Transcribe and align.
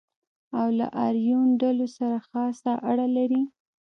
او 0.59 0.67
له 0.77 0.87
آریون 1.05 1.47
ډلو 1.61 1.85
سره 1.97 2.17
خاصه 2.27 2.71
اړه 2.89 3.07
لري. 3.17 3.43